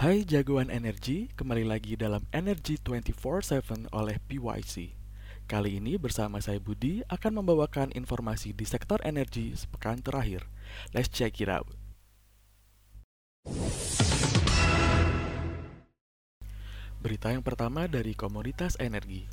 Hai 0.00 0.24
jagoan 0.24 0.72
energi, 0.72 1.28
kembali 1.36 1.68
lagi 1.68 1.92
dalam 1.92 2.24
Energy 2.32 2.80
24/7 2.80 3.84
oleh 3.92 4.16
PYC. 4.32 4.96
Kali 5.44 5.76
ini 5.76 6.00
bersama 6.00 6.40
saya 6.40 6.56
Budi 6.56 7.04
akan 7.12 7.44
membawakan 7.44 7.92
informasi 7.92 8.56
di 8.56 8.64
sektor 8.64 8.96
energi 9.04 9.52
sepekan 9.52 10.00
terakhir. 10.00 10.48
Let's 10.96 11.12
check 11.12 11.36
it 11.44 11.52
out. 11.52 11.68
Berita 17.04 17.36
yang 17.36 17.44
pertama 17.44 17.84
dari 17.84 18.16
komoditas 18.16 18.80
energi. 18.80 19.28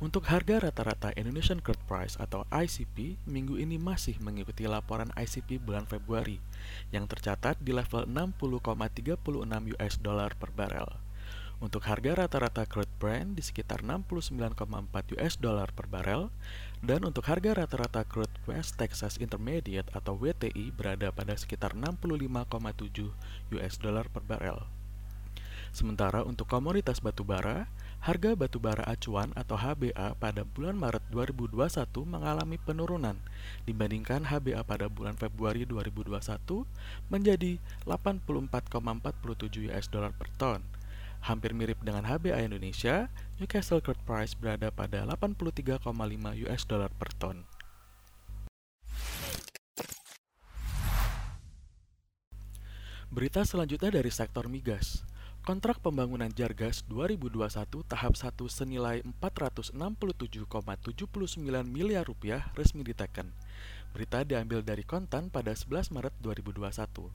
Untuk 0.00 0.32
harga 0.32 0.64
rata-rata 0.64 1.12
Indonesian 1.12 1.60
Crude 1.60 1.84
Price 1.84 2.16
atau 2.16 2.48
ICP 2.48 3.20
minggu 3.28 3.60
ini 3.60 3.76
masih 3.76 4.16
mengikuti 4.24 4.64
laporan 4.64 5.12
ICP 5.12 5.60
bulan 5.60 5.84
Februari 5.84 6.40
yang 6.88 7.04
tercatat 7.04 7.60
di 7.60 7.76
level 7.76 8.08
60,36 8.08 9.20
US 9.76 9.94
dollar 10.00 10.32
per 10.40 10.56
barel. 10.56 10.88
Untuk 11.60 11.84
harga 11.84 12.16
rata-rata 12.16 12.64
crude 12.64 12.88
Brent 12.96 13.36
di 13.36 13.44
sekitar 13.44 13.84
69,4 13.84 15.20
US 15.20 15.36
dollar 15.36 15.68
per 15.68 15.84
barel 15.84 16.32
dan 16.80 17.04
untuk 17.04 17.28
harga 17.28 17.60
rata-rata 17.60 18.00
crude 18.08 18.32
West 18.48 18.80
Texas 18.80 19.20
Intermediate 19.20 19.92
atau 19.92 20.16
WTI 20.16 20.72
berada 20.72 21.12
pada 21.12 21.36
sekitar 21.36 21.76
65,7 21.76 23.12
US 23.52 23.74
dollar 23.76 24.08
per 24.08 24.24
barel. 24.24 24.64
Sementara 25.70 26.26
untuk 26.26 26.50
komoditas 26.50 26.98
batubara, 26.98 27.70
harga 28.00 28.32
batubara 28.32 28.80
acuan 28.88 29.28
atau 29.36 29.60
HBA 29.60 30.16
pada 30.16 30.40
bulan 30.40 30.72
Maret 30.80 31.04
2021 31.12 31.84
mengalami 32.08 32.56
penurunan 32.56 33.20
dibandingkan 33.68 34.24
HBA 34.24 34.64
pada 34.64 34.88
bulan 34.88 35.20
Februari 35.20 35.68
2021 35.68 36.64
menjadi 37.12 37.60
84,47 37.84 39.68
US 39.68 39.86
dollar 39.92 40.16
per 40.16 40.32
ton. 40.40 40.64
Hampir 41.20 41.52
mirip 41.52 41.76
dengan 41.84 42.08
HBA 42.08 42.48
Indonesia, 42.48 43.12
Newcastle 43.36 43.84
Crude 43.84 44.00
Price 44.08 44.32
berada 44.32 44.72
pada 44.72 45.04
83,5 45.04 45.84
US 46.48 46.62
dollar 46.64 46.88
per 46.96 47.12
ton. 47.20 47.44
Berita 53.12 53.44
selanjutnya 53.44 54.00
dari 54.00 54.08
sektor 54.08 54.48
migas. 54.48 55.02
Kontrak 55.40 55.80
pembangunan 55.80 56.28
Jargas 56.28 56.84
2021 56.84 57.40
tahap 57.88 58.12
1 58.12 58.44
senilai 58.52 59.00
467,79 59.24 59.72
miliar 61.64 62.04
rupiah 62.04 62.52
resmi 62.52 62.84
diteken. 62.84 63.32
Berita 63.96 64.20
diambil 64.20 64.60
dari 64.60 64.84
Kontan 64.84 65.32
pada 65.32 65.56
11 65.56 65.96
Maret 65.96 66.12
2021. 66.20 67.08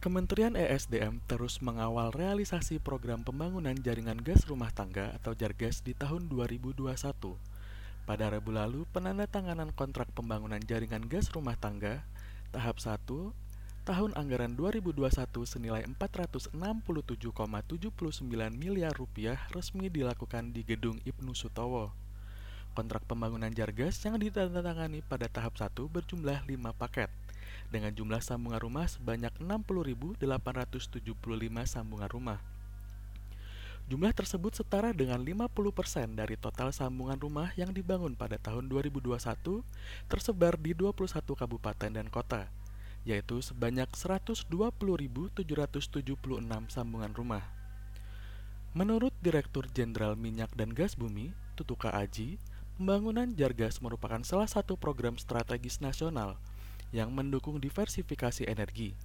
Kementerian 0.00 0.56
ESDM 0.56 1.20
terus 1.28 1.60
mengawal 1.60 2.08
realisasi 2.16 2.80
program 2.80 3.20
pembangunan 3.20 3.76
jaringan 3.76 4.24
gas 4.24 4.48
rumah 4.48 4.72
tangga 4.72 5.12
atau 5.20 5.36
Jargas 5.36 5.84
di 5.84 5.92
tahun 5.92 6.32
2021. 6.32 6.88
Pada 8.08 8.32
Rabu 8.32 8.56
lalu, 8.56 8.88
penandatanganan 8.96 9.76
kontrak 9.76 10.08
pembangunan 10.16 10.58
jaringan 10.64 11.04
gas 11.04 11.28
rumah 11.28 11.60
tangga 11.60 12.00
tahap 12.48 12.80
1 12.80 13.51
tahun 13.82 14.14
anggaran 14.14 14.54
2021 14.54 15.10
senilai 15.42 15.82
467,79 15.98 16.54
miliar 18.54 18.94
rupiah 18.94 19.42
resmi 19.50 19.90
dilakukan 19.90 20.54
di 20.54 20.62
Gedung 20.62 21.02
Ibnu 21.02 21.34
Sutowo. 21.34 21.90
Kontrak 22.78 23.02
pembangunan 23.10 23.50
Jargas 23.50 23.98
yang 24.06 24.22
ditandatangani 24.22 25.02
pada 25.02 25.26
tahap 25.26 25.58
1 25.58 25.74
berjumlah 25.90 26.46
5 26.46 26.78
paket 26.78 27.10
dengan 27.74 27.90
jumlah 27.90 28.22
sambungan 28.22 28.62
rumah 28.62 28.86
sebanyak 28.86 29.34
60.875 29.42 30.22
sambungan 31.66 32.06
rumah. 32.06 32.38
Jumlah 33.90 34.14
tersebut 34.14 34.54
setara 34.54 34.94
dengan 34.94 35.18
50% 35.18 36.14
dari 36.14 36.38
total 36.38 36.70
sambungan 36.70 37.18
rumah 37.18 37.50
yang 37.58 37.74
dibangun 37.74 38.14
pada 38.14 38.38
tahun 38.38 38.70
2021 38.70 39.18
tersebar 40.06 40.54
di 40.54 40.70
21 40.70 41.02
kabupaten 41.34 41.90
dan 41.90 42.06
kota 42.06 42.61
yaitu 43.02 43.42
sebanyak 43.42 43.90
120.776 43.94 44.46
sambungan 46.70 47.12
rumah. 47.14 47.44
Menurut 48.72 49.12
Direktur 49.20 49.68
Jenderal 49.68 50.16
Minyak 50.16 50.54
dan 50.56 50.72
Gas 50.72 50.96
Bumi, 50.96 51.36
Tutuka 51.58 51.92
Aji, 51.92 52.40
pembangunan 52.80 53.28
Jargas 53.36 53.84
merupakan 53.84 54.24
salah 54.24 54.48
satu 54.48 54.80
program 54.80 55.20
strategis 55.20 55.82
nasional 55.84 56.40
yang 56.88 57.12
mendukung 57.12 57.60
diversifikasi 57.60 58.48
energi. 58.48 58.96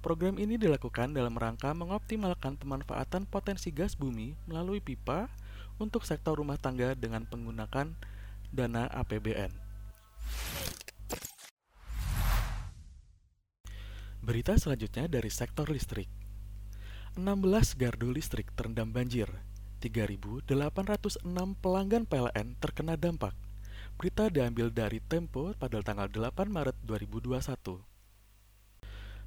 Program 0.00 0.38
ini 0.38 0.54
dilakukan 0.54 1.12
dalam 1.12 1.34
rangka 1.34 1.74
mengoptimalkan 1.74 2.56
pemanfaatan 2.56 3.26
potensi 3.26 3.74
gas 3.74 3.98
bumi 3.98 4.38
melalui 4.46 4.78
pipa 4.78 5.26
untuk 5.82 6.06
sektor 6.06 6.38
rumah 6.38 6.56
tangga 6.56 6.94
dengan 6.94 7.26
menggunakan 7.26 7.90
dana 8.54 8.88
APBN. 8.96 9.65
Berita 14.26 14.58
selanjutnya 14.58 15.06
dari 15.06 15.30
sektor 15.30 15.70
listrik. 15.70 16.10
16 17.14 17.78
gardu 17.78 18.10
listrik 18.10 18.50
terendam 18.58 18.90
banjir. 18.90 19.30
3.806 19.78 21.22
pelanggan 21.62 22.02
PLN 22.10 22.58
terkena 22.58 22.98
dampak. 22.98 23.38
Berita 23.94 24.26
diambil 24.26 24.74
dari 24.74 24.98
Tempo 24.98 25.54
pada 25.54 25.78
tanggal 25.78 26.10
8 26.10 26.42
Maret 26.50 26.74
2021. 26.90 27.38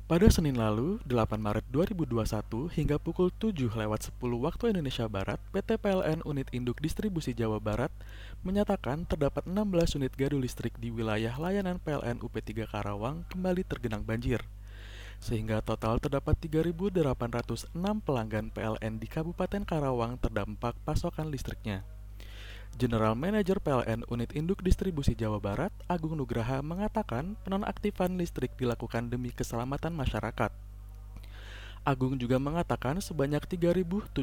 Pada 0.03 0.27
Senin 0.27 0.59
lalu, 0.59 0.99
8 1.07 1.39
Maret 1.39 1.63
2021 1.71 2.67
hingga 2.67 2.99
pukul 2.99 3.31
7 3.31 3.71
lewat 3.71 4.11
10 4.11 4.19
waktu 4.19 4.75
Indonesia 4.75 5.07
Barat, 5.07 5.39
PT 5.55 5.79
PLN 5.79 6.27
Unit 6.27 6.51
Induk 6.51 6.83
Distribusi 6.83 7.31
Jawa 7.31 7.63
Barat 7.63 7.95
menyatakan 8.43 9.07
terdapat 9.07 9.47
16 9.47 9.95
unit 9.95 10.11
gardu 10.11 10.43
listrik 10.43 10.75
di 10.75 10.91
wilayah 10.91 11.39
layanan 11.39 11.79
PLN 11.79 12.19
UP3 12.19 12.67
Karawang 12.67 13.23
kembali 13.31 13.63
tergenang 13.63 14.03
banjir 14.03 14.43
sehingga 15.19 15.59
total 15.59 15.99
terdapat 15.99 16.39
3.806 16.39 17.75
pelanggan 18.07 18.47
PLN 18.55 19.03
di 19.03 19.07
Kabupaten 19.11 19.67
Karawang 19.67 20.15
terdampak 20.15 20.79
pasokan 20.87 21.27
listriknya. 21.27 21.83
General 22.79 23.11
Manager 23.11 23.59
PLN 23.59 24.07
Unit 24.07 24.31
Induk 24.31 24.63
Distribusi 24.63 25.11
Jawa 25.11 25.43
Barat, 25.43 25.75
Agung 25.91 26.15
Nugraha 26.15 26.63
mengatakan 26.63 27.35
penonaktifan 27.43 28.15
listrik 28.15 28.55
dilakukan 28.55 29.11
demi 29.11 29.35
keselamatan 29.35 29.91
masyarakat. 29.91 30.55
Agung 31.83 32.19
juga 32.19 32.39
mengatakan 32.39 32.99
sebanyak 32.99 33.43
3.799 33.43 34.15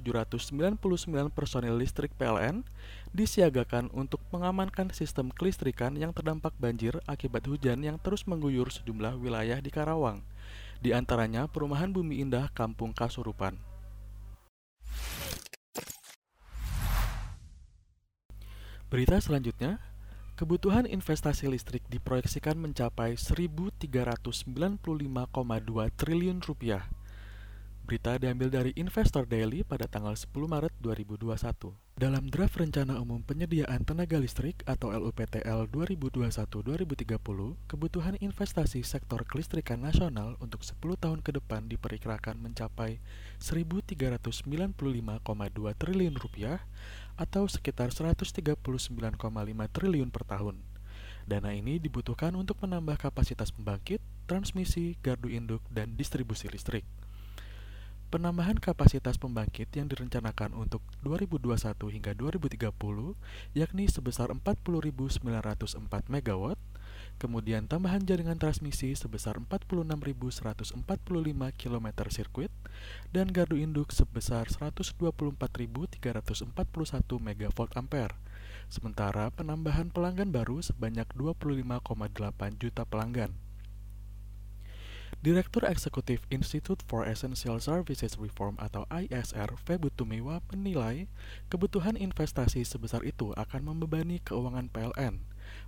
personil 1.32 1.74
listrik 1.76 2.12
PLN 2.16 2.64
disiagakan 3.12 3.88
untuk 3.96 4.20
mengamankan 4.32 4.92
sistem 4.92 5.32
kelistrikan 5.32 5.96
yang 5.96 6.12
terdampak 6.12 6.52
banjir 6.60 7.00
akibat 7.08 7.48
hujan 7.48 7.80
yang 7.80 7.96
terus 7.96 8.28
mengguyur 8.28 8.68
sejumlah 8.68 9.16
wilayah 9.20 9.60
di 9.60 9.72
Karawang 9.72 10.20
di 10.80 10.96
antaranya 10.96 11.44
Perumahan 11.50 11.92
Bumi 11.92 12.24
Indah 12.24 12.48
Kampung 12.56 12.96
Kasurupan. 12.96 13.60
Berita 18.86 19.20
selanjutnya, 19.20 19.82
kebutuhan 20.40 20.88
investasi 20.88 21.50
listrik 21.52 21.84
diproyeksikan 21.92 22.56
mencapai 22.56 23.18
1.395,2 23.20 23.84
triliun 25.98 26.38
rupiah. 26.40 26.95
Berita 27.86 28.18
diambil 28.18 28.50
dari 28.50 28.74
Investor 28.74 29.30
Daily 29.30 29.62
pada 29.62 29.86
tanggal 29.86 30.10
10 30.10 30.34
Maret 30.34 30.74
2021. 30.82 31.38
Dalam 31.94 32.26
draft 32.26 32.58
Rencana 32.58 32.98
Umum 32.98 33.22
Penyediaan 33.22 33.86
Tenaga 33.86 34.18
Listrik 34.18 34.66
atau 34.66 34.90
LUPTL 34.90 35.70
2021-2030, 35.70 37.06
kebutuhan 37.70 38.18
investasi 38.18 38.82
sektor 38.82 39.22
kelistrikan 39.22 39.86
nasional 39.86 40.34
untuk 40.42 40.66
10 40.66 40.82
tahun 40.98 41.22
ke 41.22 41.38
depan 41.38 41.70
diperkirakan 41.70 42.42
mencapai 42.42 42.98
1.395,2 43.38 44.74
triliun 45.78 46.16
rupiah 46.18 46.66
atau 47.14 47.46
sekitar 47.46 47.94
139,5 47.94 48.66
triliun 49.70 50.10
per 50.10 50.26
tahun. 50.26 50.58
Dana 51.22 51.54
ini 51.54 51.78
dibutuhkan 51.78 52.34
untuk 52.34 52.58
menambah 52.66 52.98
kapasitas 52.98 53.54
pembangkit, 53.54 54.02
transmisi, 54.26 54.98
gardu 55.06 55.30
induk, 55.30 55.62
dan 55.70 55.94
distribusi 55.94 56.50
listrik. 56.50 56.82
Penambahan 58.06 58.54
kapasitas 58.62 59.18
pembangkit 59.18 59.66
yang 59.74 59.90
direncanakan 59.90 60.54
untuk 60.54 60.78
2021 61.02 61.74
hingga 61.90 62.14
2030 62.14 62.70
yakni 63.50 63.90
sebesar 63.90 64.30
40.904 64.30 65.26
MW, 66.06 66.54
kemudian 67.18 67.66
tambahan 67.66 68.06
jaringan 68.06 68.38
transmisi 68.38 68.94
sebesar 68.94 69.42
46.145 69.42 70.86
km 71.58 71.86
sirkuit, 72.06 72.54
dan 73.10 73.26
gardu 73.34 73.58
induk 73.58 73.90
sebesar 73.90 74.54
124.341 74.54 75.98
MV 77.10 77.42
ampere. 77.74 78.14
Sementara 78.70 79.34
penambahan 79.34 79.90
pelanggan 79.90 80.30
baru 80.30 80.62
sebanyak 80.62 81.10
25,8 81.10 81.82
juta 82.54 82.86
pelanggan. 82.86 83.34
Direktur 85.26 85.66
Eksekutif 85.66 86.22
Institute 86.30 86.86
for 86.86 87.02
Essential 87.02 87.58
Services 87.58 88.14
Reform 88.14 88.54
atau 88.62 88.86
ISR, 88.94 89.58
Febu 89.58 89.90
Tumiwa 89.90 90.38
menilai 90.54 91.10
kebutuhan 91.50 91.98
investasi 91.98 92.62
sebesar 92.62 93.02
itu 93.02 93.34
akan 93.34 93.74
membebani 93.74 94.22
keuangan 94.22 94.70
PLN. 94.70 95.18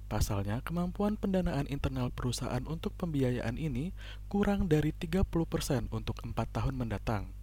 Pasalnya, 0.06 0.62
kemampuan 0.62 1.18
pendanaan 1.18 1.66
internal 1.66 2.14
perusahaan 2.14 2.62
untuk 2.70 2.94
pembiayaan 3.02 3.58
ini 3.58 3.90
kurang 4.30 4.70
dari 4.70 4.94
30% 4.94 5.26
untuk 5.90 6.22
empat 6.22 6.54
tahun 6.54 6.78
mendatang. 6.78 7.34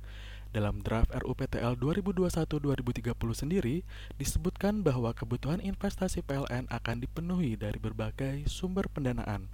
Dalam 0.56 0.80
draft 0.88 1.12
RUPTL 1.12 1.76
2021-2030 1.84 3.12
sendiri, 3.36 3.84
disebutkan 4.16 4.88
bahwa 4.88 5.12
kebutuhan 5.12 5.60
investasi 5.60 6.24
PLN 6.24 6.72
akan 6.72 7.04
dipenuhi 7.04 7.60
dari 7.60 7.76
berbagai 7.76 8.48
sumber 8.48 8.88
pendanaan, 8.88 9.52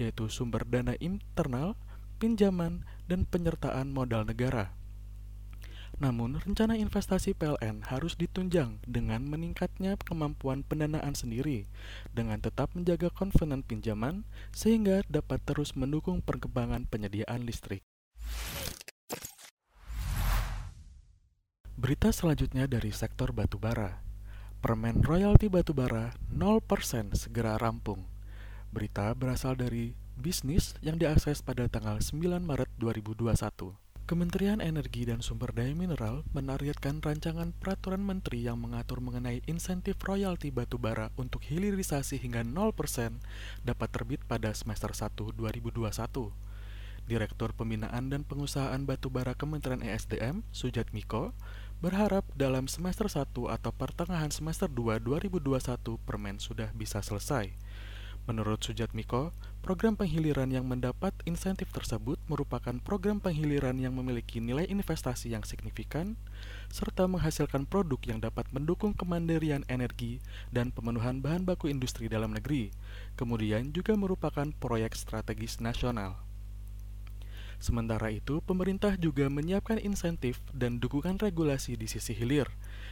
yaitu 0.00 0.32
sumber 0.32 0.64
dana 0.64 0.96
internal, 1.04 1.76
pinjaman, 2.18 2.82
dan 3.06 3.24
penyertaan 3.24 3.94
modal 3.94 4.26
negara. 4.26 4.76
Namun, 5.98 6.38
rencana 6.38 6.78
investasi 6.78 7.34
PLN 7.34 7.90
harus 7.90 8.14
ditunjang 8.14 8.78
dengan 8.86 9.26
meningkatnya 9.26 9.98
kemampuan 9.98 10.62
pendanaan 10.62 11.18
sendiri, 11.18 11.66
dengan 12.14 12.38
tetap 12.38 12.70
menjaga 12.78 13.10
konvenan 13.10 13.66
pinjaman, 13.66 14.22
sehingga 14.54 15.02
dapat 15.10 15.42
terus 15.42 15.74
mendukung 15.74 16.22
perkembangan 16.22 16.86
penyediaan 16.86 17.42
listrik. 17.42 17.82
Berita 21.78 22.10
selanjutnya 22.10 22.66
dari 22.66 22.90
sektor 22.90 23.30
batubara. 23.30 24.02
Permen 24.58 24.98
royalti 25.02 25.46
batubara 25.46 26.10
0% 26.34 27.14
segera 27.14 27.54
rampung. 27.54 28.02
Berita 28.74 29.14
berasal 29.14 29.54
dari 29.54 29.94
bisnis 30.18 30.74
yang 30.82 30.98
diakses 30.98 31.46
pada 31.46 31.70
tanggal 31.70 32.02
9 32.02 32.42
Maret 32.42 32.66
2021. 32.82 33.78
Kementerian 34.08 34.58
Energi 34.58 35.06
dan 35.06 35.22
Sumber 35.22 35.54
Daya 35.54 35.76
Mineral 35.78 36.26
menargetkan 36.34 36.98
rancangan 36.98 37.54
peraturan 37.54 38.02
menteri 38.02 38.42
yang 38.42 38.58
mengatur 38.58 38.98
mengenai 38.98 39.44
insentif 39.46 40.00
royalti 40.02 40.50
batubara 40.50 41.14
untuk 41.14 41.46
hilirisasi 41.46 42.18
hingga 42.18 42.42
0% 42.42 43.20
dapat 43.62 43.88
terbit 43.94 44.24
pada 44.26 44.50
semester 44.56 44.90
1 44.90 45.38
2021. 45.38 45.92
Direktur 47.08 47.56
Pembinaan 47.56 48.12
dan 48.12 48.24
Pengusahaan 48.26 48.84
Batubara 48.84 49.32
Kementerian 49.32 49.80
ESDM, 49.80 50.44
Sujat 50.52 50.92
Miko, 50.92 51.32
berharap 51.78 52.26
dalam 52.34 52.66
semester 52.66 53.06
1 53.06 53.32
atau 53.32 53.70
pertengahan 53.70 54.34
semester 54.34 54.66
2 54.66 54.98
2021 55.04 56.00
permen 56.02 56.42
sudah 56.42 56.74
bisa 56.74 56.98
selesai. 57.04 57.54
Menurut 58.28 58.60
Sujat 58.60 58.92
Miko, 58.92 59.32
program 59.64 59.96
penghiliran 59.96 60.52
yang 60.52 60.68
mendapat 60.68 61.16
insentif 61.24 61.72
tersebut 61.72 62.20
merupakan 62.28 62.76
program 62.76 63.24
penghiliran 63.24 63.80
yang 63.80 63.96
memiliki 63.96 64.36
nilai 64.36 64.68
investasi 64.68 65.32
yang 65.32 65.48
signifikan, 65.48 66.12
serta 66.68 67.08
menghasilkan 67.08 67.64
produk 67.64 67.96
yang 68.04 68.20
dapat 68.20 68.44
mendukung 68.52 68.92
kemandirian 68.92 69.64
energi 69.72 70.20
dan 70.52 70.68
pemenuhan 70.76 71.24
bahan 71.24 71.48
baku 71.48 71.72
industri 71.72 72.12
dalam 72.12 72.36
negeri, 72.36 72.68
kemudian 73.16 73.72
juga 73.72 73.96
merupakan 73.96 74.52
proyek 74.60 74.92
strategis 74.92 75.64
nasional. 75.64 76.20
Sementara 77.58 78.12
itu, 78.12 78.44
pemerintah 78.44 78.94
juga 79.00 79.26
menyiapkan 79.32 79.80
insentif 79.80 80.38
dan 80.52 80.78
dukungan 80.78 81.16
regulasi 81.16 81.80
di 81.80 81.88
sisi 81.88 82.12
hilir, 82.12 82.46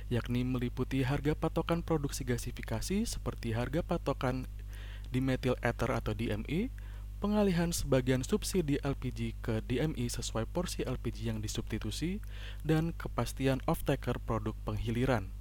yakni 0.09 0.49
meliputi 0.49 1.05
harga 1.05 1.37
patokan 1.39 1.85
produksi 1.85 2.25
gasifikasi 2.25 3.05
seperti 3.05 3.53
harga 3.55 3.85
patokan 3.85 4.49
dimetil 5.11 5.59
ether 5.63 5.91
atau 5.91 6.13
DME, 6.13 6.71
pengalihan 7.17 7.73
sebagian 7.73 8.21
subsidi 8.23 8.77
LPG 8.85 9.41
ke 9.41 9.65
DME 9.65 10.07
sesuai 10.07 10.45
porsi 10.53 10.85
LPG 10.85 11.33
yang 11.33 11.39
disubstitusi, 11.41 12.21
dan 12.63 12.93
kepastian 12.95 13.65
off-taker 13.65 14.21
produk 14.23 14.53
penghiliran. 14.63 15.33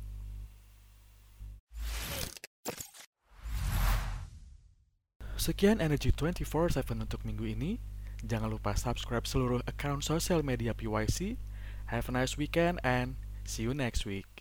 Sekian 5.35 5.77
Energy 5.77 6.09
24/7 6.09 7.05
untuk 7.05 7.21
minggu 7.21 7.45
ini. 7.45 7.77
Jangan 8.25 8.49
lupa 8.49 8.73
subscribe 8.73 9.29
seluruh 9.29 9.61
account 9.69 10.01
sosial 10.01 10.41
media 10.41 10.73
PYC. 10.73 11.37
Have 11.93 12.09
a 12.09 12.17
nice 12.17 12.33
weekend 12.33 12.81
and 12.81 13.13
see 13.45 13.61
you 13.61 13.77
next 13.77 14.09
week. 14.09 14.34